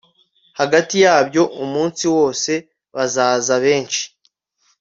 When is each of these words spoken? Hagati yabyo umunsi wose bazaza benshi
Hagati 0.59 0.95
yabyo 1.05 1.43
umunsi 1.63 2.03
wose 2.15 2.51
bazaza 2.95 3.55
benshi 3.65 4.03